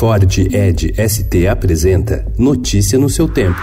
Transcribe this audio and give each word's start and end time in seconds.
Ford 0.00 0.38
Ed 0.38 0.94
ST 0.96 1.46
apresenta 1.46 2.24
Notícia 2.38 2.98
no 2.98 3.10
seu 3.10 3.28
tempo. 3.28 3.60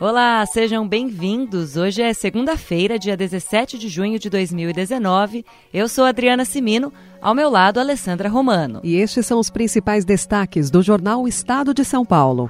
Olá, 0.00 0.46
sejam 0.46 0.86
bem-vindos. 0.86 1.76
Hoje 1.76 2.00
é 2.00 2.14
segunda-feira, 2.14 2.96
dia 2.96 3.16
17 3.16 3.76
de 3.76 3.88
junho 3.88 4.20
de 4.20 4.30
2019. 4.30 5.44
Eu 5.74 5.88
sou 5.88 6.04
Adriana 6.04 6.44
Simino, 6.44 6.92
ao 7.20 7.34
meu 7.34 7.50
lado, 7.50 7.80
Alessandra 7.80 8.28
Romano. 8.28 8.78
E 8.84 8.94
estes 8.94 9.26
são 9.26 9.40
os 9.40 9.50
principais 9.50 10.04
destaques 10.04 10.70
do 10.70 10.80
jornal 10.80 11.26
Estado 11.26 11.74
de 11.74 11.84
São 11.84 12.04
Paulo. 12.04 12.48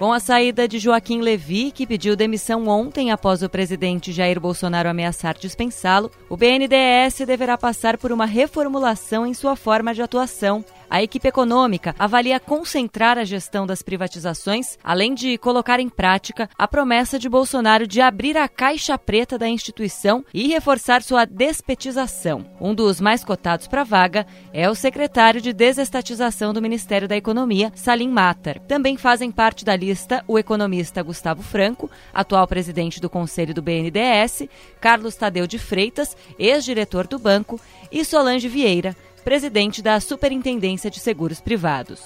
Com 0.00 0.14
a 0.14 0.18
saída 0.18 0.66
de 0.66 0.78
Joaquim 0.78 1.20
Levi, 1.20 1.70
que 1.70 1.86
pediu 1.86 2.16
demissão 2.16 2.66
ontem 2.68 3.10
após 3.10 3.42
o 3.42 3.50
presidente 3.50 4.12
Jair 4.12 4.40
Bolsonaro 4.40 4.88
ameaçar 4.88 5.36
dispensá-lo, 5.36 6.10
o 6.26 6.38
BNDES 6.38 7.26
deverá 7.26 7.58
passar 7.58 7.98
por 7.98 8.10
uma 8.10 8.24
reformulação 8.24 9.26
em 9.26 9.34
sua 9.34 9.56
forma 9.56 9.92
de 9.92 10.00
atuação. 10.00 10.64
A 10.90 11.00
equipe 11.00 11.28
econômica 11.28 11.94
avalia 11.96 12.40
concentrar 12.40 13.16
a 13.16 13.22
gestão 13.22 13.64
das 13.64 13.80
privatizações, 13.80 14.76
além 14.82 15.14
de 15.14 15.38
colocar 15.38 15.78
em 15.78 15.88
prática 15.88 16.50
a 16.58 16.66
promessa 16.66 17.16
de 17.16 17.28
Bolsonaro 17.28 17.86
de 17.86 18.00
abrir 18.00 18.36
a 18.36 18.48
caixa 18.48 18.98
preta 18.98 19.38
da 19.38 19.48
instituição 19.48 20.24
e 20.34 20.48
reforçar 20.48 21.00
sua 21.00 21.24
despetização. 21.24 22.44
Um 22.60 22.74
dos 22.74 23.00
mais 23.00 23.22
cotados 23.22 23.68
para 23.68 23.84
vaga 23.84 24.26
é 24.52 24.68
o 24.68 24.74
secretário 24.74 25.40
de 25.40 25.52
desestatização 25.52 26.52
do 26.52 26.60
Ministério 26.60 27.06
da 27.06 27.16
Economia, 27.16 27.70
Salim 27.76 28.08
Matar. 28.08 28.58
Também 28.58 28.96
fazem 28.96 29.30
parte 29.30 29.64
da 29.64 29.76
lista 29.76 30.24
o 30.26 30.40
economista 30.40 31.04
Gustavo 31.04 31.40
Franco, 31.40 31.88
atual 32.12 32.48
presidente 32.48 33.00
do 33.00 33.08
Conselho 33.08 33.54
do 33.54 33.62
BNDES, 33.62 34.48
Carlos 34.80 35.14
Tadeu 35.14 35.46
de 35.46 35.56
Freitas, 35.56 36.16
ex-diretor 36.36 37.06
do 37.06 37.16
banco, 37.16 37.60
e 37.92 38.04
Solange 38.04 38.48
Vieira, 38.48 38.96
presidente 39.20 39.82
da 39.82 40.00
Superintendência 40.00 40.90
de 40.90 40.98
Seguros 40.98 41.40
Privados. 41.40 42.00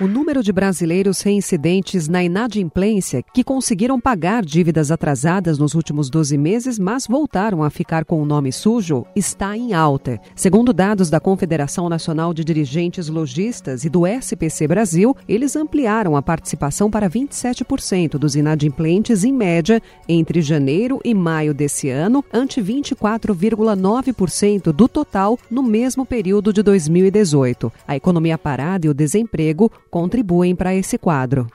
O 0.00 0.08
número 0.08 0.42
de 0.42 0.50
brasileiros 0.50 1.20
reincidentes 1.20 2.08
na 2.08 2.24
inadimplência 2.24 3.22
que 3.34 3.44
conseguiram 3.44 4.00
pagar 4.00 4.42
dívidas 4.42 4.90
atrasadas 4.90 5.58
nos 5.58 5.74
últimos 5.74 6.08
12 6.08 6.38
meses, 6.38 6.78
mas 6.78 7.06
voltaram 7.06 7.62
a 7.62 7.68
ficar 7.68 8.06
com 8.06 8.22
o 8.22 8.24
nome 8.24 8.50
sujo, 8.50 9.04
está 9.14 9.54
em 9.54 9.74
alta. 9.74 10.18
Segundo 10.34 10.72
dados 10.72 11.10
da 11.10 11.20
Confederação 11.20 11.86
Nacional 11.86 12.32
de 12.32 12.42
Dirigentes 12.42 13.10
Logistas 13.10 13.84
e 13.84 13.90
do 13.90 14.06
SPC 14.06 14.66
Brasil, 14.66 15.14
eles 15.28 15.54
ampliaram 15.54 16.16
a 16.16 16.22
participação 16.22 16.90
para 16.90 17.10
27% 17.10 18.12
dos 18.12 18.34
inadimplentes 18.34 19.22
em 19.22 19.34
média 19.34 19.82
entre 20.08 20.40
janeiro 20.40 20.98
e 21.04 21.12
maio 21.12 21.52
desse 21.52 21.90
ano, 21.90 22.24
ante 22.32 22.62
24,9% 22.62 24.72
do 24.72 24.88
total 24.88 25.38
no 25.50 25.62
mesmo 25.62 26.06
período 26.06 26.54
de 26.54 26.62
2018. 26.62 27.70
A 27.86 27.96
economia 27.96 28.38
parada 28.38 28.86
e 28.86 28.88
o 28.88 28.94
desemprego 28.94 29.70
contribuem 29.90 30.54
para 30.54 30.74
esse 30.74 30.96
quadro. 30.96 31.46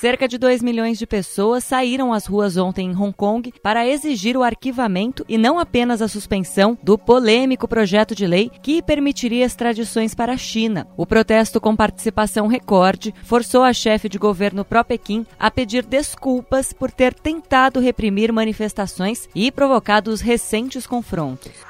Cerca 0.00 0.26
de 0.26 0.38
2 0.38 0.62
milhões 0.62 0.98
de 0.98 1.06
pessoas 1.06 1.62
saíram 1.62 2.10
às 2.10 2.24
ruas 2.24 2.56
ontem 2.56 2.90
em 2.90 2.96
Hong 2.96 3.12
Kong 3.12 3.52
para 3.62 3.86
exigir 3.86 4.34
o 4.34 4.42
arquivamento 4.42 5.26
e 5.28 5.36
não 5.36 5.58
apenas 5.58 6.00
a 6.00 6.08
suspensão 6.08 6.78
do 6.82 6.96
polêmico 6.96 7.68
projeto 7.68 8.14
de 8.14 8.26
lei 8.26 8.50
que 8.62 8.80
permitiria 8.80 9.44
extradições 9.44 10.14
para 10.14 10.32
a 10.32 10.38
China. 10.38 10.86
O 10.96 11.04
protesto 11.04 11.60
com 11.60 11.76
participação 11.76 12.46
recorde 12.46 13.14
forçou 13.24 13.62
a 13.62 13.74
chefe 13.74 14.08
de 14.08 14.16
governo 14.16 14.64
pró-Pequim 14.64 15.26
a 15.38 15.50
pedir 15.50 15.84
desculpas 15.84 16.72
por 16.72 16.90
ter 16.90 17.12
tentado 17.12 17.78
reprimir 17.78 18.32
manifestações 18.32 19.28
e 19.34 19.52
provocado 19.52 20.10
os 20.10 20.22
recentes 20.22 20.86
confrontos. 20.86 21.69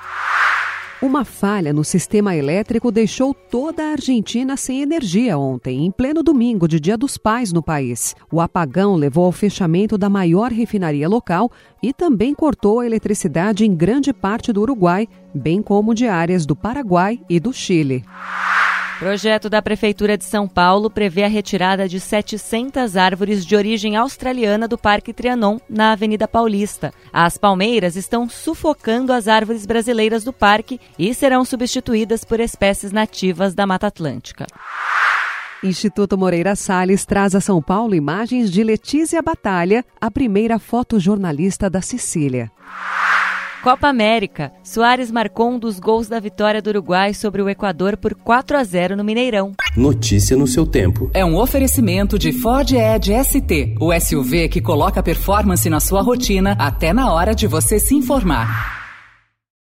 Uma 1.03 1.25
falha 1.25 1.73
no 1.73 1.83
sistema 1.83 2.37
elétrico 2.37 2.93
deixou 2.93 3.33
toda 3.33 3.83
a 3.83 3.93
Argentina 3.93 4.55
sem 4.55 4.83
energia 4.83 5.39
ontem, 5.39 5.87
em 5.87 5.91
pleno 5.91 6.23
domingo 6.23 6.69
de 6.69 6.79
Dia 6.79 6.95
dos 6.95 7.17
Pais 7.17 7.55
no 7.55 7.63
país. 7.63 8.15
O 8.31 8.39
apagão 8.39 8.97
levou 8.97 9.25
ao 9.25 9.33
fechamento 9.33 9.97
da 9.97 10.11
maior 10.11 10.53
refinaria 10.53 11.09
local 11.09 11.51
e 11.83 11.95
também 11.95 12.35
cortou 12.35 12.81
a 12.81 12.87
eletricidade 12.87 13.65
em 13.65 13.75
grande 13.75 14.13
parte 14.13 14.53
do 14.53 14.61
Uruguai, 14.61 15.09
bem 15.35 15.63
como 15.63 15.95
de 15.95 16.07
áreas 16.07 16.45
do 16.45 16.55
Paraguai 16.55 17.19
e 17.31 17.41
do 17.41 17.51
Chile. 17.51 18.05
Projeto 19.01 19.49
da 19.49 19.63
Prefeitura 19.63 20.19
de 20.19 20.25
São 20.25 20.47
Paulo 20.47 20.91
prevê 20.91 21.25
a 21.25 21.27
retirada 21.27 21.89
de 21.89 21.99
700 21.99 22.99
árvores 22.99 23.47
de 23.47 23.57
origem 23.57 23.97
australiana 23.97 24.69
do 24.69 24.77
Parque 24.77 25.15
Trianon, 25.15 25.59
na 25.71 25.93
Avenida 25.93 26.29
Paulista. 26.29 26.93
As 27.11 27.39
palmeiras 27.39 27.97
estão 27.97 28.29
sufocando 28.29 29.11
as 29.11 29.27
árvores 29.27 29.65
brasileiras 29.65 30.23
do 30.23 30.35
parque 30.35 30.79
e 30.99 31.15
serão 31.15 31.47
substituídas 31.47 32.25
por 32.25 32.41
espécies 32.41 32.93
nativas 32.93 33.55
da 33.55 33.67
Mata 33.67 33.87
Atlântica. 33.87 34.47
Instituto 35.65 36.19
Moreira 36.19 36.55
Salles 36.55 37.07
traz 37.07 37.35
a 37.35 37.41
São 37.41 37.63
Paulo 37.63 37.95
imagens 37.95 38.51
de 38.51 38.63
Letícia 38.63 39.23
Batalha, 39.23 39.83
a 39.99 40.11
primeira 40.11 40.59
fotojornalista 40.59 41.71
da 41.71 41.81
Sicília. 41.81 42.53
Copa 43.63 43.89
América. 43.89 44.53
Soares 44.65 45.11
marcou 45.11 45.51
um 45.51 45.59
dos 45.59 45.79
gols 45.79 46.09
da 46.09 46.19
vitória 46.19 46.63
do 46.63 46.71
Uruguai 46.71 47.13
sobre 47.13 47.43
o 47.43 47.49
Equador 47.49 47.97
por 47.97 48.15
4 48.15 48.57
a 48.57 48.65
0 48.65 48.97
no 48.97 49.05
Mineirão. 49.05 49.53
Notícia 49.77 50.35
no 50.35 50.47
seu 50.47 50.67
tempo. 50.67 51.11
É 51.13 51.25
um 51.25 51.37
oferecimento 51.37 52.19
de 52.19 52.33
Ford 52.33 52.73
Edge 52.73 53.13
ST, 53.23 53.77
o 53.79 53.93
SUV 54.01 54.49
que 54.49 54.63
coloca 54.63 55.03
performance 55.03 55.69
na 55.69 55.79
sua 55.79 56.01
rotina 56.01 56.57
até 56.59 56.95
na 56.95 57.13
hora 57.13 57.35
de 57.35 57.47
você 57.47 57.79
se 57.79 57.95
informar. 57.95 58.80